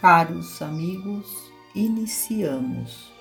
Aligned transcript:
Caros 0.00 0.62
amigos, 0.62 1.26
iniciamos 1.74 3.12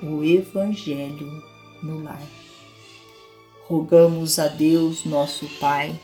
o 0.00 0.22
Evangelho 0.22 1.42
no 1.82 2.00
Lar. 2.00 2.22
Rogamos 3.66 4.38
a 4.38 4.46
Deus, 4.46 5.04
nosso 5.04 5.48
Pai, 5.58 6.00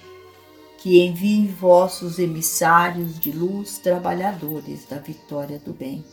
que 0.79 1.01
envie 1.01 1.47
vossos 1.47 2.19
emissários 2.19 3.21
de 3.21 3.31
luz, 3.31 3.79
trabalhadores 3.79 4.85
da 4.89 4.99
vitória 4.99 5.61
do 5.61 5.73
bem, 5.73 6.05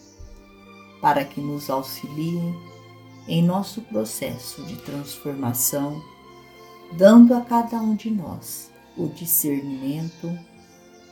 para 1.01 1.25
que 1.25 1.41
nos 1.41 1.67
auxiliem 1.67 2.55
em 3.27 3.41
nosso 3.41 3.81
processo 3.81 4.63
de 4.65 4.75
transformação, 4.83 5.99
dando 6.93 7.33
a 7.33 7.41
cada 7.41 7.77
um 7.77 7.95
de 7.95 8.11
nós 8.11 8.69
o 8.95 9.07
discernimento 9.07 10.50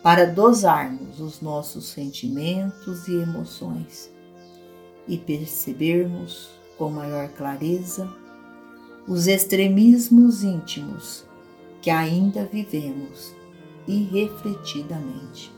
para 0.01 0.25
dosarmos 0.25 1.19
os 1.19 1.41
nossos 1.41 1.89
sentimentos 1.89 3.07
e 3.07 3.15
emoções 3.15 4.09
e 5.07 5.17
percebermos 5.17 6.49
com 6.77 6.89
maior 6.89 7.29
clareza 7.29 8.09
os 9.07 9.27
extremismos 9.27 10.43
íntimos 10.43 11.25
que 11.81 11.89
ainda 11.89 12.45
vivemos 12.45 13.35
irrefletidamente. 13.87 15.51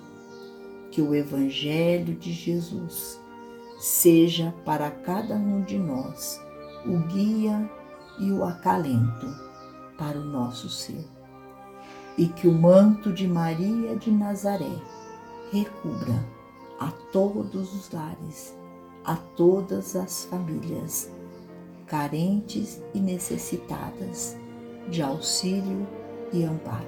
Que 0.89 1.01
o 1.01 1.13
Evangelho 1.13 2.15
de 2.15 2.33
Jesus 2.33 3.19
seja 3.79 4.53
para 4.65 4.91
cada 4.91 5.35
um 5.35 5.63
de 5.63 5.77
nós 5.77 6.39
o 6.85 6.97
guia 7.07 7.69
e 8.19 8.31
o 8.31 8.43
acalento 8.43 9.27
para 9.97 10.17
o 10.17 10.25
nosso 10.25 10.69
ser 10.69 11.05
e 12.17 12.27
que 12.27 12.47
o 12.47 12.53
manto 12.53 13.11
de 13.11 13.27
Maria 13.27 13.95
de 13.95 14.11
Nazaré 14.11 14.75
recubra 15.51 16.25
a 16.79 16.91
todos 17.11 17.73
os 17.73 17.91
lares, 17.91 18.55
a 19.03 19.15
todas 19.15 19.95
as 19.95 20.25
famílias 20.25 21.09
carentes 21.87 22.81
e 22.93 22.99
necessitadas 22.99 24.37
de 24.87 25.01
auxílio 25.01 25.85
e 26.31 26.43
amparo. 26.43 26.87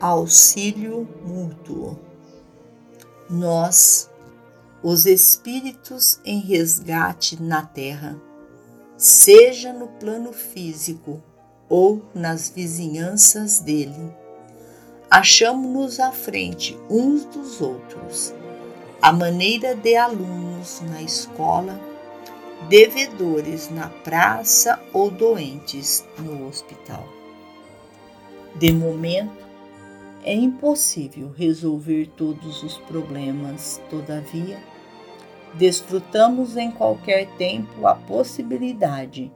Auxílio 0.00 1.08
mútuo. 1.24 1.98
Nós, 3.28 4.10
os 4.82 5.04
espíritos 5.04 6.20
em 6.24 6.38
resgate 6.38 7.42
na 7.42 7.62
terra, 7.62 8.20
seja 8.96 9.72
no 9.72 9.88
plano 9.88 10.32
físico 10.32 11.20
ou 11.68 12.02
nas 12.14 12.50
vizinhanças 12.50 13.60
dele. 13.60 14.12
Achamos-nos 15.10 16.00
à 16.00 16.10
frente 16.10 16.76
uns 16.90 17.24
dos 17.26 17.60
outros, 17.60 18.34
à 19.00 19.12
maneira 19.12 19.74
de 19.74 19.96
alunos 19.96 20.82
na 20.90 21.02
escola, 21.02 21.80
devedores 22.68 23.70
na 23.70 23.88
praça 23.88 24.80
ou 24.92 25.10
doentes 25.10 26.04
no 26.18 26.48
hospital. 26.48 27.06
De 28.56 28.72
momento, 28.72 29.44
é 30.24 30.32
impossível 30.32 31.32
resolver 31.36 32.08
todos 32.16 32.62
os 32.62 32.78
problemas, 32.78 33.80
todavia, 33.90 34.58
desfrutamos 35.54 36.56
em 36.56 36.70
qualquer 36.70 37.26
tempo 37.36 37.86
a 37.86 37.94
possibilidade 37.94 39.30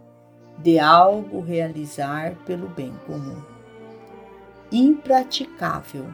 de 0.58 0.78
algo 0.78 1.41
realizar 1.41 2.34
pelo 2.44 2.69
bem 2.69 2.92
comum. 3.06 3.41
Impraticável 4.70 6.06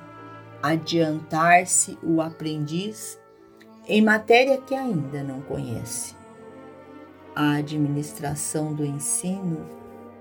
adiantar-se 0.62 1.99
o 2.03 2.21
aprendiz 2.21 3.19
em 3.87 4.00
matéria 4.00 4.59
que 4.59 4.75
ainda 4.75 5.22
não 5.22 5.41
conhece. 5.43 6.15
A 7.34 7.56
administração 7.56 8.72
do 8.72 8.84
ensino 8.84 9.69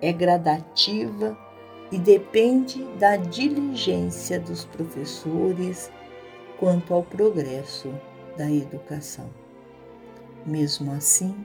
é 0.01 0.11
gradativa 0.11 1.37
e 1.91 1.97
depende 1.97 2.83
da 2.97 3.15
diligência 3.15 4.39
dos 4.39 4.65
professores 4.65 5.91
quanto 6.59 6.93
ao 6.93 7.03
progresso 7.03 7.93
da 8.37 8.51
educação. 8.51 9.29
Mesmo 10.45 10.91
assim, 10.91 11.35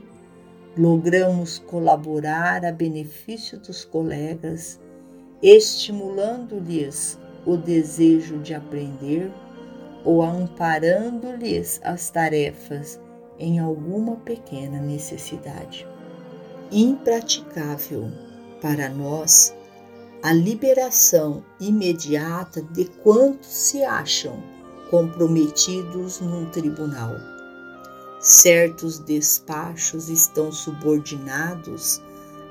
logramos 0.78 1.58
colaborar 1.58 2.64
a 2.64 2.70
benefício 2.70 3.58
dos 3.58 3.84
colegas, 3.84 4.78
estimulando-lhes 5.42 7.18
o 7.44 7.56
desejo 7.56 8.38
de 8.38 8.54
aprender 8.54 9.32
ou 10.04 10.22
amparando-lhes 10.22 11.80
as 11.82 12.10
tarefas 12.10 13.00
em 13.40 13.58
alguma 13.58 14.16
pequena 14.16 14.80
necessidade. 14.80 15.86
Impraticável 16.70 18.08
para 18.62 18.88
nós 18.88 19.54
a 20.22 20.32
liberação 20.32 21.44
imediata 21.60 22.62
de 22.62 22.84
quantos 22.84 23.48
se 23.48 23.82
acham 23.82 24.40
comprometidos 24.90 26.20
num 26.20 26.46
tribunal 26.50 27.37
certos 28.20 28.98
despachos 28.98 30.08
estão 30.08 30.50
subordinados 30.50 32.02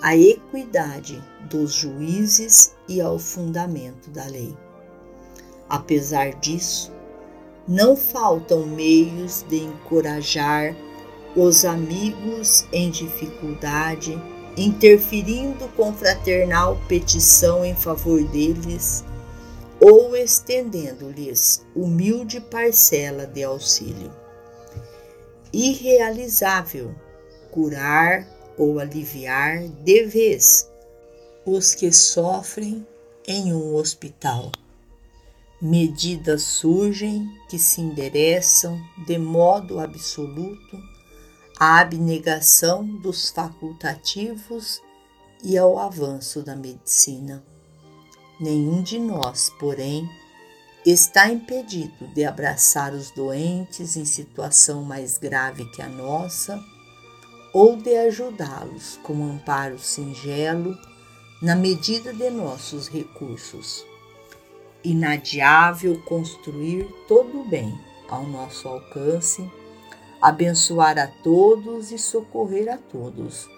à 0.02 0.16
equidade 0.16 1.22
dos 1.50 1.74
juízes 1.74 2.76
e 2.88 3.02
ao 3.02 3.20
fundamento 3.20 4.10
da 4.10 4.26
lei. 4.26 4.56
Apesar 5.68 6.32
disso, 6.36 6.92
não 7.68 7.98
faltam 7.98 8.66
meios 8.66 9.44
de 9.50 9.58
encorajar 9.58 10.76
os 11.36 11.66
amigos 11.66 12.66
em 12.72 12.90
dificuldade, 12.90 14.22
interferindo 14.56 15.68
com 15.76 15.94
fraternal 15.94 16.80
petição 16.88 17.66
em 17.66 17.76
favor 17.76 18.24
deles 18.30 19.04
ou 19.80 20.16
estendendo-lhes 20.16 21.66
humilde 21.76 22.40
parcela 22.40 23.28
de 23.28 23.44
auxílio 23.44 24.27
irrealizável 25.54 26.94
curar 27.52 28.28
ou 28.58 28.80
aliviar 28.80 29.68
de 29.68 30.06
vez 30.06 30.70
os 31.46 31.74
que 31.74 31.92
sofrem 31.92 32.86
em 33.28 33.54
um 33.54 33.76
hospital. 33.76 34.52
Medidas 35.62 36.44
surgem 36.44 37.28
que 37.50 37.58
se 37.58 37.82
endereçam 37.82 38.80
de 39.08 39.18
modo 39.18 39.80
absoluto 39.80 40.78
à 41.60 41.80
abnegação 41.80 42.86
dos 42.86 43.30
facultativos 43.30 44.82
e 45.44 45.58
ao 45.58 45.80
avanço 45.80 46.44
da 46.44 46.56
medicina. 46.56 47.44
Nenhum 48.40 48.84
de 48.84 49.00
nós, 49.00 49.50
porém, 49.60 50.08
está 50.92 51.30
impedido 51.30 52.08
de 52.14 52.24
abraçar 52.24 52.94
os 52.94 53.12
doentes 53.12 53.98
em 53.98 54.06
situação 54.06 54.84
mais 54.84 55.18
grave 55.18 55.66
que 55.66 55.82
a 55.82 55.90
nossa 55.90 56.64
ou 57.54 57.76
de 57.76 57.94
ajudá-los 57.98 58.98
com 59.04 59.26
amparo 59.26 59.78
singelo 59.78 60.78
na 61.42 61.58
medida 61.58 62.14
de 62.14 62.30
nossos 62.30 62.88
recursos. 62.88 63.86
Inadiável 64.82 66.02
construir 66.04 66.88
todo 67.06 67.42
o 67.42 67.50
bem 67.50 67.78
ao 68.08 68.26
nosso 68.26 68.70
alcance, 68.70 69.46
abençoar 70.22 70.98
a 70.98 71.08
todos 71.08 71.92
e 71.92 71.98
socorrer 71.98 72.72
a 72.72 72.78
todos, 72.78 73.50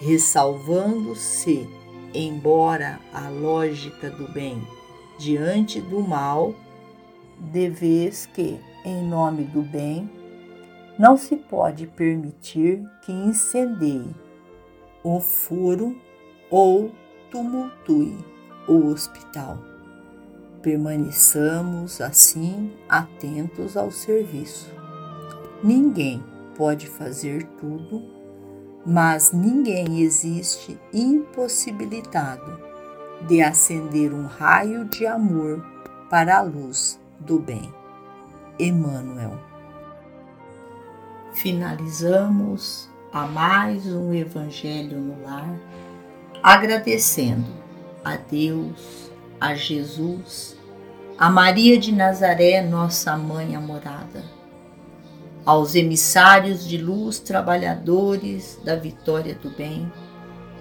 ressalvando-se, 0.00 1.68
embora 2.12 2.98
a 3.12 3.28
lógica 3.28 4.10
do 4.10 4.26
bem 4.32 4.60
diante 5.18 5.80
do 5.80 6.00
mal 6.00 6.52
de 7.38 7.68
vez 7.68 8.26
que, 8.26 8.58
em 8.84 9.06
nome 9.06 9.44
do 9.44 9.62
bem, 9.62 10.10
não 10.98 11.16
se 11.16 11.36
pode 11.36 11.86
permitir 11.86 12.82
que 13.02 13.12
incendie 13.12 14.06
o 15.02 15.20
furo 15.20 15.96
ou 16.50 16.92
tumultue 17.30 18.16
o 18.68 18.86
hospital. 18.86 19.58
Permaneçamos 20.62 22.00
assim 22.00 22.72
atentos 22.88 23.76
ao 23.76 23.90
serviço. 23.90 24.72
Ninguém 25.62 26.22
pode 26.56 26.86
fazer 26.86 27.44
tudo, 27.58 28.02
mas 28.86 29.32
ninguém 29.32 30.00
existe 30.00 30.78
impossibilitado 30.92 32.58
de 33.26 33.42
acender 33.42 34.12
um 34.12 34.26
raio 34.26 34.84
de 34.84 35.06
amor 35.06 35.64
para 36.08 36.38
a 36.38 36.42
luz 36.42 37.00
do 37.20 37.38
bem. 37.38 37.72
Emmanuel. 38.58 39.38
Finalizamos 41.34 42.88
a 43.12 43.26
mais 43.26 43.86
um 43.86 44.12
Evangelho 44.12 44.98
no 45.00 45.22
Lar, 45.22 45.58
agradecendo 46.42 47.50
a 48.04 48.16
Deus, 48.16 49.10
a 49.40 49.54
Jesus, 49.54 50.56
a 51.18 51.28
Maria 51.28 51.78
de 51.78 51.92
Nazaré, 51.92 52.60
nossa 52.62 53.16
mãe 53.16 53.56
amorada, 53.56 54.22
aos 55.44 55.74
emissários 55.74 56.66
de 56.66 56.76
luz, 56.76 57.18
trabalhadores 57.18 58.60
da 58.64 58.76
vitória 58.76 59.34
do 59.34 59.50
bem, 59.50 59.92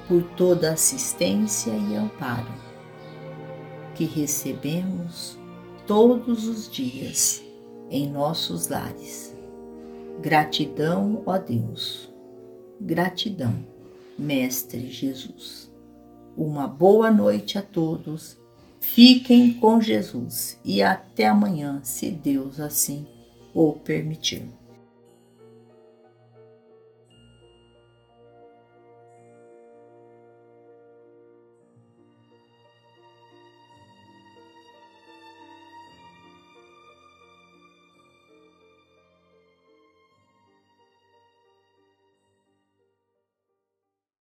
por 0.07 0.23
toda 0.35 0.73
assistência 0.73 1.71
e 1.71 1.95
amparo 1.95 2.51
que 3.95 4.05
recebemos 4.05 5.37
todos 5.85 6.47
os 6.47 6.69
dias 6.69 7.43
em 7.89 8.09
nossos 8.09 8.67
lares. 8.67 9.35
Gratidão, 10.21 11.21
ó 11.25 11.37
Deus. 11.37 12.11
Gratidão, 12.79 13.53
Mestre 14.17 14.89
Jesus. 14.89 15.71
Uma 16.37 16.67
boa 16.67 17.11
noite 17.11 17.57
a 17.57 17.61
todos. 17.61 18.37
Fiquem 18.79 19.53
com 19.53 19.79
Jesus 19.79 20.59
e 20.63 20.81
até 20.81 21.27
amanhã, 21.27 21.79
se 21.83 22.09
Deus 22.09 22.59
assim 22.59 23.07
o 23.53 23.73
permitir. 23.73 24.43